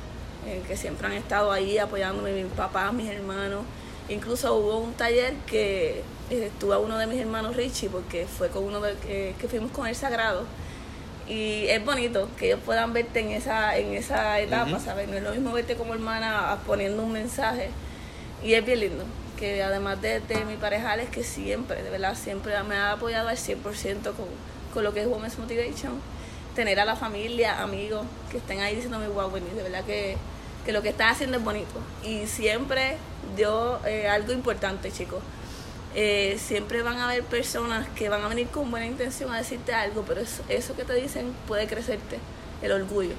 [0.46, 3.64] eh, que siempre han estado ahí apoyándome, mis papás, mis hermanos.
[4.08, 8.64] Incluso hubo un taller que eh, estuvo uno de mis hermanos Richie, porque fue con
[8.64, 8.94] uno de,
[9.38, 10.44] que fuimos con el Sagrado
[11.28, 15.08] y es bonito que ellos puedan verte en esa en esa etapa, ¿sabes?
[15.08, 17.70] No es lo mismo verte como hermana poniendo un mensaje
[18.42, 22.54] y es bien lindo que además de, mi pareja es que siempre, de verdad, siempre
[22.62, 24.26] me ha apoyado al 100% con,
[24.72, 26.00] con lo que es Women's Motivation,
[26.54, 30.16] tener a la familia, amigos que estén ahí diciéndome, wow, de verdad que,
[30.64, 31.80] que lo que estás haciendo es bonito.
[32.04, 32.96] Y siempre
[33.36, 35.22] yo, eh, algo importante, chicos,
[35.96, 39.72] eh, siempre van a haber personas que van a venir con buena intención a decirte
[39.72, 42.18] algo, pero eso, eso que te dicen puede crecerte,
[42.62, 43.14] el orgullo.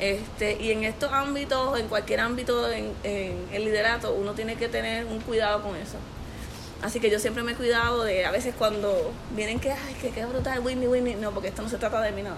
[0.00, 5.04] este, y en estos ámbitos, en cualquier ámbito, en, el liderato, uno tiene que tener
[5.04, 5.98] un cuidado con eso.
[6.80, 10.08] Así que yo siempre me he cuidado de, a veces cuando vienen que, ay, que
[10.08, 12.36] qué brutal, Whitney, Whitney, no, porque esto no se trata de mí nada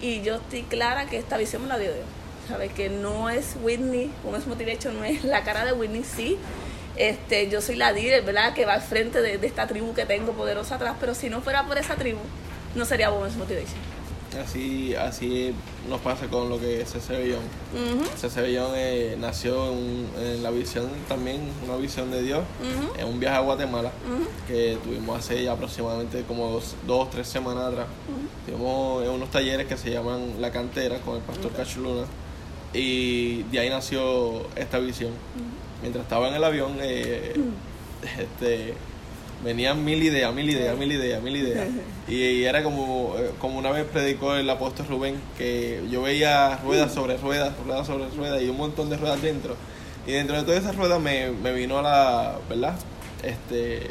[0.00, 2.06] Y yo estoy clara que esta visión me la dio Dios.
[2.48, 2.72] ¿Sabes?
[2.72, 6.36] Que no es Whitney, como es Motivation, no es la cara de Whitney, sí,
[6.96, 8.54] este, yo soy la líder, ¿verdad?
[8.54, 11.66] Que va al frente de, esta tribu que tengo poderosa atrás, pero si no fuera
[11.66, 12.20] por esa tribu,
[12.74, 13.94] no sería Women's Motivation.
[14.42, 15.54] Así, así
[15.88, 17.42] nos pasa con lo que es CC Bellón.
[17.72, 22.42] Uh nació en, la visión también, una visión de Dios,
[22.98, 23.92] en un viaje a Guatemala
[24.48, 27.86] que tuvimos hace aproximadamente como dos, dos tres semanas atrás.
[28.44, 32.04] Tuvimos unos talleres que se llaman La Cantera con el pastor Cachuluna
[32.72, 35.12] y de ahí nació esta visión
[35.84, 37.34] mientras estaba en el avión, eh,
[38.18, 38.72] este,
[39.44, 41.68] venían mil ideas, mil ideas, mil ideas, mil ideas.
[42.08, 46.92] Y, era como, eh, como una vez predicó el apóstol Rubén, que yo veía ruedas
[46.92, 49.56] sobre ruedas, ruedas sobre ruedas y un montón de ruedas dentro.
[50.06, 52.76] Y dentro de todas esas ruedas me, me vino a la, ¿verdad?
[53.22, 53.90] Este,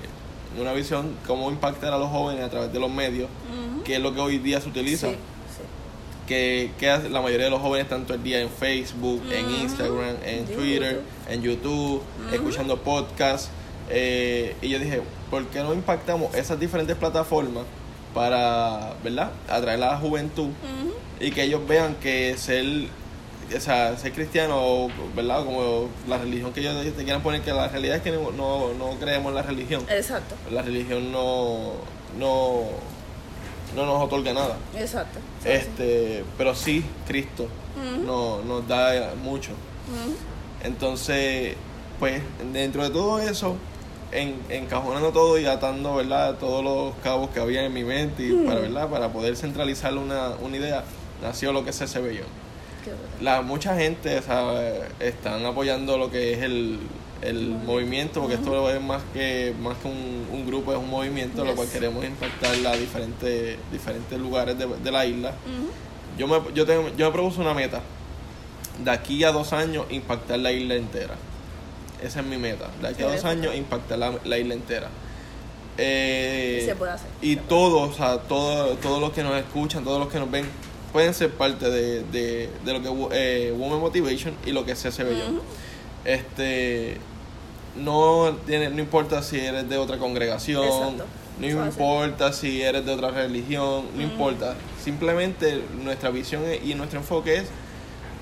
[0.60, 3.30] una visión cómo impactar a los jóvenes a través de los medios,
[3.84, 5.10] que es lo que hoy día se utiliza.
[6.28, 9.56] Que, que la mayoría de los jóvenes están todo el día en Facebook, en Ujú.
[9.64, 10.56] Instagram, en YouTube.
[10.56, 12.36] Twitter, en YouTube, Ujú.
[12.36, 13.50] escuchando podcasts.
[13.90, 17.64] eh, y yo dije, ¿por qué no impactamos esas diferentes plataformas
[18.14, 19.32] para, ¿verdad?
[19.50, 20.94] Atraer a la juventud Ujú.
[21.20, 22.66] y que ellos vean que ser,
[23.56, 25.44] o sea, ser cristiano, ¿verdad?
[25.44, 28.74] Como la religión que ellos te quieran poner, que la realidad es que no, no,
[28.74, 29.84] no creemos en la religión.
[29.90, 31.74] Exacto, La religión no,
[32.18, 32.62] no,
[33.76, 34.58] no nos otorga nada.
[34.78, 35.20] exacto.
[35.46, 37.48] Este, pero sí, Cristo
[38.06, 39.52] no, nos da mucho.
[40.64, 41.56] Entonces,
[42.00, 42.22] pues,
[42.54, 43.56] dentro de todo eso,
[44.12, 46.38] en, encajonando todo y atando, ¿verdad?
[46.38, 48.90] Todos los cabos que había en mi mente y para, ¿verdad?
[48.90, 50.84] Para poder centralizar una, una idea,
[51.22, 52.22] nació lo que es ese bueno.
[53.22, 54.82] La, mucha gente, ¿sabe?
[55.00, 56.80] Están apoyando lo que es el,
[57.26, 61.40] el movimiento, porque esto es más que, más que un, un grupo, es un movimiento,
[61.44, 61.56] lo Yes.
[61.56, 65.34] cual queremos impactar a diferentes, diferentes lugares de, de la isla.
[66.18, 67.82] Yo me, yo, tengo, yo me propuse una meta.
[68.84, 71.16] De aquí a dos años, impactar la isla entera.
[72.04, 72.70] Esa es mi meta.
[72.82, 74.90] De aquí a dos años, impactar la, la isla entera.
[75.78, 77.08] Eh, Y se puede hacer.
[77.22, 80.46] y todos, o sea, todos, todos los que nos escuchan, todos los que nos ven,
[80.92, 84.80] pueden ser parte de, de, de lo que eh, Women Motivation y lo que es
[84.84, 85.42] CCB Ujú.
[86.06, 86.98] Este
[87.76, 91.06] no tiene, no importa si eres de otra congregación, Exacto.
[91.40, 91.70] no Eso hace.
[91.70, 94.56] importa si eres de otra religión, no importa.
[94.84, 97.46] Simplemente nuestra visión y nuestro enfoque es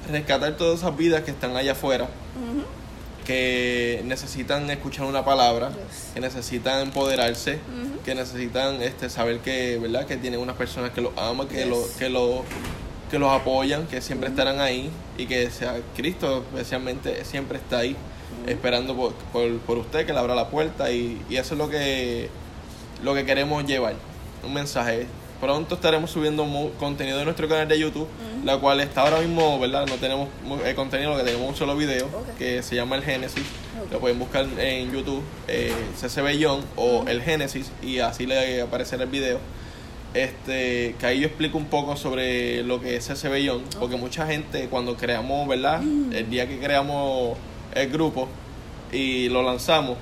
[0.10, 2.08] rescatar todas esas vidas que están allá afuera,
[3.26, 6.12] que necesitan escuchar una palabra, Yes.
[6.14, 7.60] que necesitan empoderarse,
[8.04, 10.06] que necesitan este saber que, ¿verdad?
[10.08, 11.68] Que tienen unas personas que los aman, que Yes.
[11.68, 12.44] lo, que lo
[13.12, 17.96] que los apoyan, que siempre estarán ahí y que sea Cristo especialmente siempre está ahí
[18.48, 21.70] esperando por, por, por usted que le abra la puerta y, y eso es lo
[21.70, 22.30] que
[23.04, 23.96] lo que queremos llevar,
[24.46, 25.08] un mensaje.
[25.40, 26.46] Pronto estaremos subiendo
[26.80, 28.08] contenido de nuestro canal de YouTube,
[28.46, 29.88] la cual está ahora mismo, ¿verdad?
[29.88, 30.30] No tenemos
[30.64, 33.44] eh, contenido, lo que tenemos un solo video que se llama El Génesis.
[33.92, 37.06] Lo pueden buscar en YouTube, eh, CCB Young o.
[37.08, 39.40] El Génesis y así le aparecerá el video.
[40.14, 44.28] Este, que ahí yo explico un poco sobre lo que es CCB Young, porque mucha
[44.28, 45.82] gente cuando creamos, ¿verdad?
[45.82, 47.36] El día que creamos
[47.74, 48.28] el grupo
[48.92, 49.98] y lo lanzamos,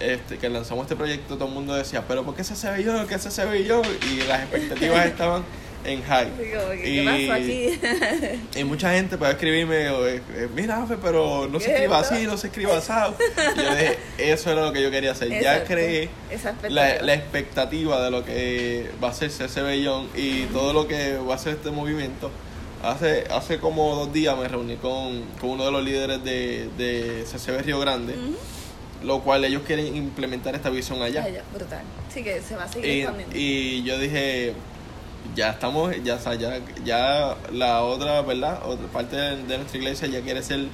[0.00, 3.06] este, que lanzamos este proyecto, todo el mundo decía, pero ¿por qué CCB Young?
[3.06, 3.86] ¿Qué es CCB Young?
[4.12, 5.44] Y las expectativas estaban
[5.84, 6.30] en high.
[6.38, 8.40] Digo, ¿qué, Y- qué pasó aquí?
[8.60, 12.14] Y mucha gente puede escribirme, o, eh, eh, mira, pero no se ¿Qué escriba esto?
[12.14, 13.16] así, no se escriba asado.
[13.56, 15.28] Yo dije, eso era lo que yo quería hacer.
[15.40, 17.02] Ya creé la, expectativa.
[17.06, 21.38] la expectativa de lo que va a ser Young y todo lo que va a
[21.38, 22.30] ser este movimiento.
[22.82, 27.24] Hace, hace como dos días me reuní con, con uno de los líderes de, de
[27.30, 28.14] CCB Río Grande,
[29.04, 31.28] lo cual ellos quieren implementar esta visión allá.
[31.28, 31.82] Ya, brutal.
[32.12, 33.36] Sí, que se va a seguir Y, expandiendo.
[33.38, 34.54] y yo dije,
[35.36, 38.60] ya estamos, ya, ya, ya la otra, ¿verdad?
[38.66, 40.66] Otra parte de, de nuestra iglesia ya quiere ser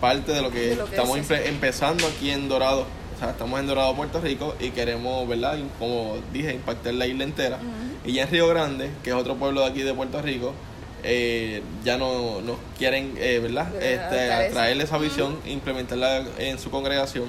[0.00, 2.86] parte de lo que, De lo que estamos es empe- empezando aquí en Dorado.
[3.16, 5.56] O sea, estamos en Dorado, Puerto Rico y queremos, ¿verdad?
[5.56, 7.58] Y Como dije, impactar la isla entera.
[8.04, 10.52] Y ya en Río Grande, que es otro pueblo de aquí de Puerto Rico,
[11.02, 13.68] eh, ya no nos quieren, eh, ¿verdad?
[13.82, 17.24] Este, atraerle esa visión, implementarla en su congregación.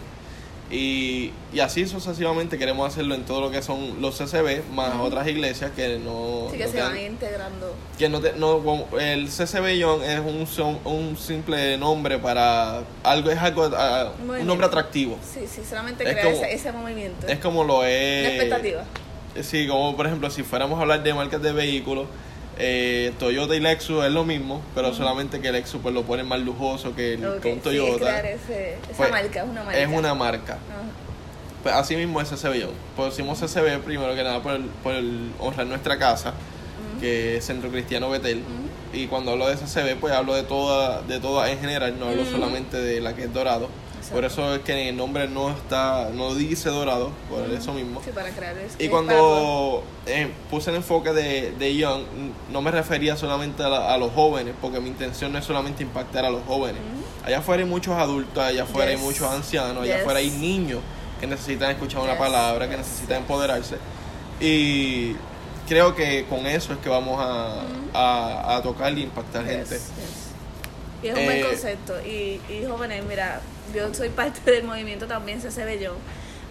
[0.70, 5.26] Y, y así sucesivamente queremos hacerlo en todo lo que son los CCB, más otras
[5.30, 6.50] iglesias que no...
[6.52, 7.74] Sí, que no se van integrando.
[7.98, 13.32] que no, te- no el CCB Young es un, son- un simple nombre para algo
[13.32, 13.70] es algo
[14.28, 17.28] un nombre atractivo Sí, sí, solamente Es crear como- ese, ese movimiento.
[17.28, 18.84] es como lo es expectativa.
[19.42, 22.08] sí como por ejemplo si fuéramos a hablar de marcas de vehículos
[22.60, 26.40] eh, Toyota y Lexus es lo mismo pero solamente que Lexus pues lo ponen más
[26.40, 29.80] lujoso que, el, sí, Toyota ese, esa Pues, marca, es una marca.
[29.80, 30.84] es una marca Ajá.
[31.64, 32.68] Pues así mismo es CCB.
[32.96, 36.34] Pusimos CCB primero que nada por, el- por el honrar nuestra casa,
[37.02, 38.42] que es Centro Cristiano Betel.
[38.94, 42.26] Y cuando hablo de CCB, pues hablo de toda, de toda en general, no hablo
[42.26, 43.70] solamente de la que es Dorado.
[44.10, 44.16] Exacto.
[44.16, 48.02] Por eso es que el nombre no está, no dice Dorado, por eso mismo.
[48.04, 52.04] Sí, para crear Y cuando eh, puse el enfoque de, de Young,
[52.52, 55.84] no me refería solamente a, la- a los jóvenes, porque mi intención no es solamente
[55.84, 56.82] impactar a los jóvenes.
[57.26, 59.00] Allá afuera hay muchos adultos, allá afuera Yes.
[59.00, 60.02] hay muchos ancianos, allá Yes.
[60.02, 60.80] afuera hay niños
[61.20, 63.76] que necesitan escuchar una palabra, que necesitan empoderarse.
[64.40, 65.16] Y
[65.68, 69.80] creo que con eso es que vamos a, a, a tocar y impactar gente.
[71.04, 71.94] Y es un buen Eh, concepto.
[72.06, 73.42] Y, y jóvenes, mira,
[73.74, 75.96] yo soy parte del movimiento también CCB yo.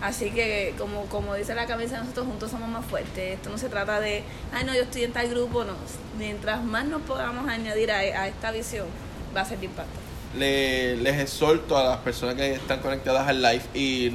[0.02, 3.35] Así que, como, como dice la camisa, nosotros juntos somos más fuertes.
[3.37, 5.72] Esto no se trata de, ay, no, yo estoy en tal grupo, no.
[6.18, 8.87] Mientras más nos podamos añadir a, a esta visión,
[9.35, 9.98] va a ser de impacto.
[10.37, 14.12] Le- les exhorto a las personas que están conectadas al live y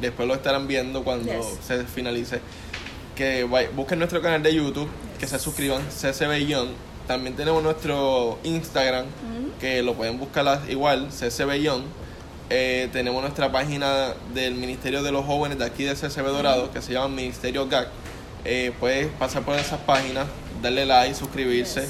[0.00, 1.58] después lo estarán viendo cuando Yes.
[1.66, 2.40] se finalice.
[3.14, 6.68] Que busquen nuestro canal de YouTube, que se suscriban, CCB Young.
[7.06, 9.04] también tenemos nuestro Instagram,
[9.60, 11.82] que lo pueden buscar igual, CCB Young.
[12.52, 16.82] Eh, tenemos nuestra página del Ministerio de los Jóvenes de aquí de CCB Dorado, que
[16.82, 17.86] se llama Ministerio GAC.
[18.44, 20.26] Eh, puedes pasar por esas páginas,
[20.60, 21.88] darle like, suscribirse.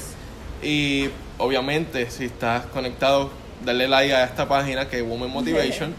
[0.61, 3.31] Y obviamente, si estás conectado,
[3.65, 5.95] darle like a esta página que es Women Motivation,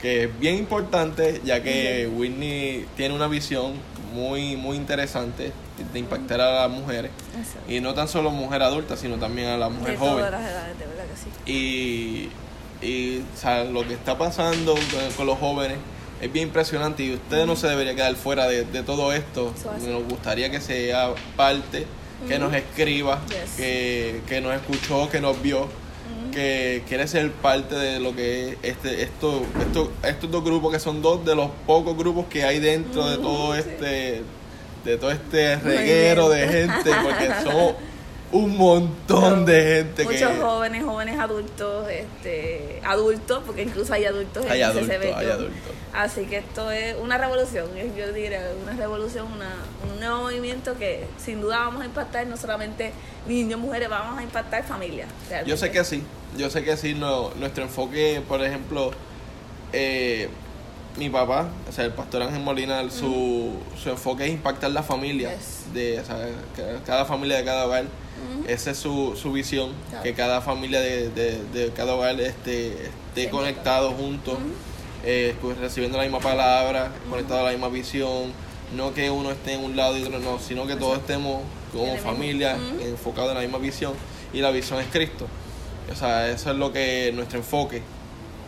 [0.00, 3.74] que es bien importante, ya que Whitney tiene una visión
[4.14, 5.52] muy, muy interesante
[5.92, 7.10] de impactar a las mujeres.
[7.68, 10.24] Y no tan solo mujer adulta, sino también a la mujer joven.
[11.44, 12.30] Y,
[12.82, 13.22] y
[13.72, 14.74] lo que está pasando
[15.16, 15.78] con, los jóvenes
[16.20, 19.52] es bien impresionante y usted no se debería quedar fuera de, todo esto.
[19.86, 21.86] Nos gustaría que sea parte,
[22.28, 23.20] que nos escriba,
[23.56, 25.68] que, que nos escuchó, que nos vio
[26.36, 30.78] que quiere ser parte de lo que es este, esto, esto, estos dos grupos que
[30.78, 34.22] son dos de los pocos grupos que hay dentro de todo este,
[34.84, 37.74] de todo este reguero de gente, porque somos
[38.32, 44.62] un montón de gente muchos jóvenes jóvenes adultos este adultos porque incluso hay adultos hay
[44.62, 45.72] en adultos, hay adultos.
[45.92, 49.54] así que esto es una revolución yo diría una revolución una,
[49.90, 52.92] un nuevo movimiento que sin duda vamos a impactar no solamente
[53.28, 55.08] niños mujeres vamos a impactar familias
[55.46, 56.02] yo sé que sí
[56.36, 58.90] yo sé que sí no, nuestro enfoque por ejemplo
[59.72, 60.28] eh,
[60.96, 65.36] mi papá, o sea, el pastor Ángel Molina, su, su enfoque es impactar la familia,
[65.72, 66.02] de,
[66.86, 67.84] cada familia de cada hogar.
[68.48, 69.70] Esa es su, su visión,
[70.02, 74.38] que cada familia de, de, cada hogar esté, esté conectado juntos,
[75.04, 78.32] eh, pues, recibiendo la misma palabra, conectado a la misma visión.
[78.74, 81.96] No que uno esté en un lado y otro no, sino que todos estemos como
[81.98, 83.92] familia enfocados en la misma visión.
[84.32, 85.26] Y la visión es Cristo.
[85.92, 87.82] O sea, eso es lo que nuestro enfoque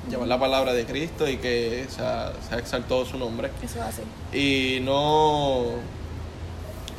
[0.09, 3.51] llevar la palabra de Cristo y que se ha, exaltado su nombre.
[3.63, 4.03] Eso así.
[4.37, 5.67] Y no.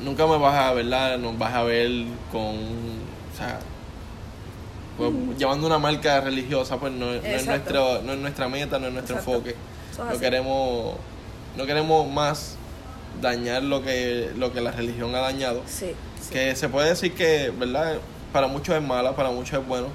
[0.03, 0.85] Nunca me vas a ver,
[1.19, 1.89] nos vas a ver
[2.31, 2.55] con.
[2.55, 3.59] O sea.
[4.97, 8.93] Pues, llevando una marca religiosa, pues no, es nuestro, no es nuestra meta, no es
[8.93, 9.55] nuestro enfoque.
[9.97, 10.95] No queremos,
[11.55, 12.57] no queremos más
[13.21, 15.61] dañar lo que, lo que la religión ha dañado.
[15.65, 15.93] Sí,
[16.31, 17.97] Que se puede decir que, ¿verdad?
[18.33, 19.87] Para muchos es mala, para muchos es bueno.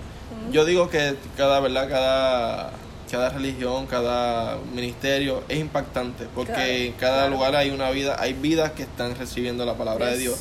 [0.50, 1.88] Yo digo que cada, ¿verdad?
[1.88, 2.70] Cada
[3.14, 8.72] cada religión, cada ministerio es impactante porque en cada lugar hay una vida, hay vidas
[8.72, 10.40] que están recibiendo la palabra de Dios,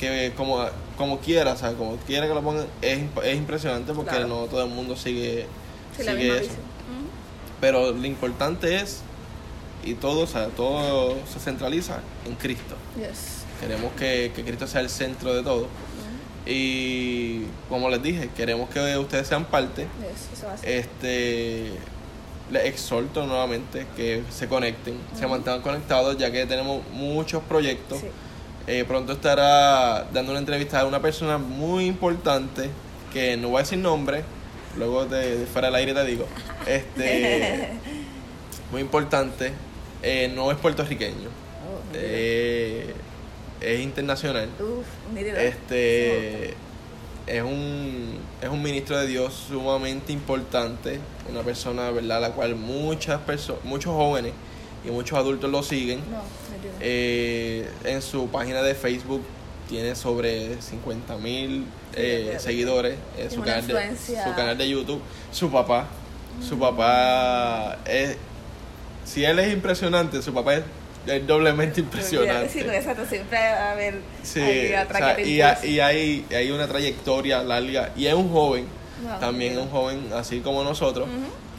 [0.00, 0.64] que como,
[0.96, 4.70] como quiera, o como quiera que lo pongan, es, es impresionante porque no todo el
[4.70, 5.44] mundo sigue,
[5.98, 6.52] sigue eso.
[7.60, 9.02] Pero lo importante es,
[9.84, 12.74] y todo, o sea, todo se centraliza en Cristo.
[13.60, 15.68] Queremos que, que, Cristo sea el centro de todo.
[16.46, 19.86] Y como les dije, queremos que ustedes sean parte.
[20.62, 21.72] este
[22.50, 28.00] les exhorto nuevamente que se conecten, se mantengan conectados, ya que tenemos muchos proyectos.
[28.66, 32.70] Eh, pronto estará dando una entrevista a una persona muy importante,
[33.12, 34.22] que no voy a decir nombre,
[34.76, 36.26] luego de, fuera del aire te digo.
[36.66, 37.70] Este,
[38.70, 39.52] muy importante,
[40.02, 42.94] eh, no es puertorriqueño, oh, eh,
[43.60, 44.48] es internacional.
[45.36, 46.54] este
[47.26, 53.20] es un, es un ministro de Dios sumamente importante, una persona, ¿verdad?, la cual muchas
[53.20, 54.32] personas, muchos jóvenes
[54.84, 56.00] y muchos adultos lo siguen.
[56.80, 59.22] Eh, en su página de Facebook
[59.68, 65.00] tiene sobre 50 mil eh, seguidores, en su canal, de, su canal de YouTube.
[65.32, 65.86] Su papá,
[66.46, 68.16] su papá es,
[69.04, 70.64] si él es impresionante, su papá es
[71.06, 72.48] es doblemente impresionante.
[72.48, 74.40] Sí, exacto, siempre a haber sí,
[75.24, 75.40] y,
[75.80, 78.66] hay, hay una trayectoria larga y es un joven,
[79.20, 81.08] también un joven así como nosotros,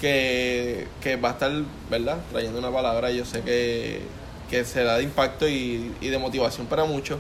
[0.02, 1.52] que, que va a estar,
[1.90, 2.18] ¿verdad?
[2.32, 4.02] Trayendo una palabra, yo sé que,
[4.50, 7.20] que será de impacto y, de motivación para muchos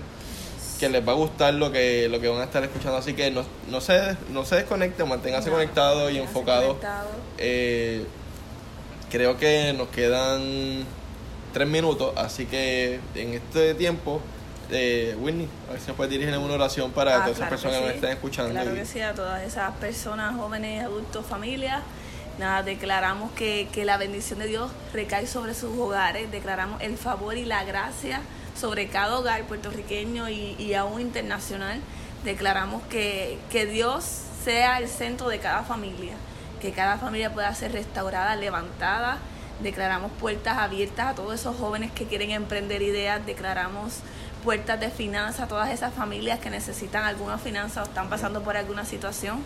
[0.79, 3.31] que les va a gustar lo que lo que van a estar escuchando así que
[3.31, 6.75] no, no se no se desconecten manténganse conectados y enfocados
[7.37, 8.05] eh,
[9.09, 10.83] creo que nos quedan
[11.55, 14.19] tres minutos, así que en este tiempo,
[14.69, 17.77] eh, Whitney, a ver si nos puede dirigir una oración para ah, todas esas personas
[17.77, 18.51] que, nos estén escuchando.
[18.51, 21.81] Claro que sí, a todas esas personas, jóvenes, adultos, familias.
[22.39, 27.37] Nada, declaramos que, que la bendición de Dios recae sobre sus hogares, declaramos el favor
[27.37, 28.19] y la gracia
[28.59, 31.79] sobre cada hogar puertorriqueño y, y aún internacional.
[32.25, 34.03] Declaramos que, que Dios
[34.43, 36.15] sea el centro de cada familia,
[36.59, 39.19] que cada familia pueda ser restaurada, levantada
[39.61, 43.99] declaramos puertas abiertas a todos esos jóvenes que quieren emprender ideas, declaramos
[44.43, 48.57] puertas de finanzas a todas esas familias que necesitan alguna finanza o están pasando por
[48.57, 49.43] alguna situación.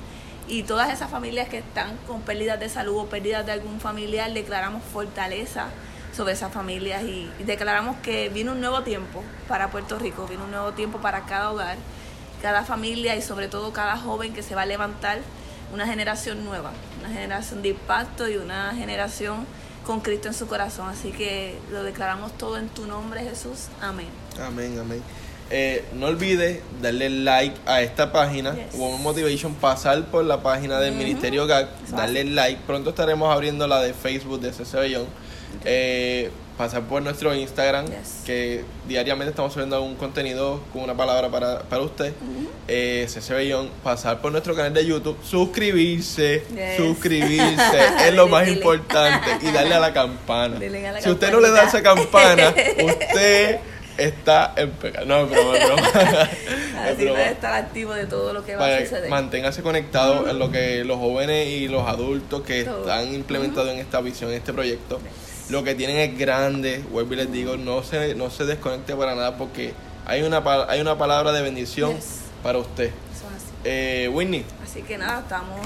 [0.47, 4.33] Y todas esas familias que están con pérdidas de salud o pérdidas de algún familiar,
[4.33, 5.67] declaramos fortaleza
[6.15, 10.51] sobre esas familias y, declaramos que viene un nuevo tiempo para Puerto Rico, viene un
[10.51, 11.77] nuevo tiempo para cada hogar
[12.41, 15.19] cada familia y sobre todo cada joven que se va a levantar
[15.73, 19.45] una generación nueva, una generación de impacto y una generación
[19.85, 20.89] con Cristo en su corazón.
[20.89, 23.67] Así que lo declaramos todo en tu nombre, Jesús.
[23.81, 24.07] Amén.
[24.41, 25.01] Amén, amén.
[25.51, 28.75] Eh, no olvides darle like a esta página, Yes.
[28.77, 30.93] Woman Motivation, pasar por la página del.
[30.93, 32.61] Ministerio GAC, darle like.
[32.67, 35.07] Pronto estaremos abriendo la de Facebook de CC Bellón.
[35.65, 38.21] Eh, pasar por nuestro Instagram, Yes.
[38.25, 42.11] que diariamente estamos subiendo algún contenido con una palabra para, para usted.
[42.67, 46.75] Eh, CC Bellón, pasar por nuestro canal de YouTube, suscribirse, Yes.
[46.75, 48.57] suscribirse, es lo más dile.
[48.57, 50.57] importante, y darle a la campana.
[50.57, 52.49] A la si usted no le da esa campana,
[52.83, 53.59] usted
[53.97, 55.05] está en pecado.
[55.05, 55.57] No, broma.
[55.57, 59.09] Es Así puede estar activo de todo lo que va a suceder.
[59.09, 62.81] manténgase conectado en lo que los jóvenes y los adultos que Todo.
[62.81, 64.99] están implementados en esta visión, en este proyecto,
[65.49, 66.83] lo que tienen es grande.
[66.91, 69.73] Vuelvo y les digo, no se, no se desconecte para nada porque
[70.05, 72.19] hay una, hay una palabra de bendición Yes.
[72.43, 72.87] para usted.
[72.87, 73.45] Eso es así.
[73.63, 75.59] Eh, Whitney, Así que nada, estamos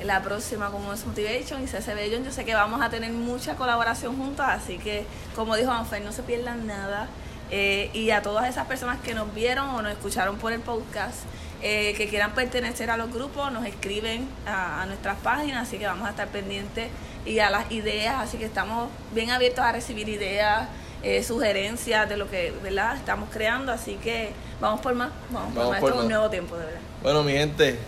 [0.00, 2.24] en la próxima como es Motivation y CC Bellón.
[2.24, 6.12] Yo sé que vamos a tener mucha colaboración juntas, así que como dijo Anfer, no
[6.12, 7.08] se pierdan nada.
[7.50, 11.16] Eh, y a todas esas personas que nos vieron o nos escucharon por el podcast,
[11.62, 15.86] eh, que quieran pertenecer a los grupos, nos escriben a, a nuestras páginas, así que
[15.86, 16.88] vamos a estar pendientes
[17.26, 20.68] y a las ideas, así que estamos bien abiertos a recibir ideas,
[21.02, 22.96] eh, sugerencias de lo que ¿verdad?
[22.96, 24.30] estamos creando, así que
[24.60, 26.08] vamos por más, vamos, por Vamos más, por esto es un más.
[26.18, 26.80] nuevo tiempo, de verdad.
[27.02, 27.78] bueno mi gente,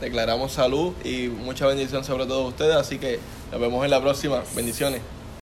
[0.00, 3.18] declaramos salud y mucha bendición sobre todos ustedes, así que
[3.50, 4.42] nos vemos en la próxima.
[4.54, 5.17] Bendiciones.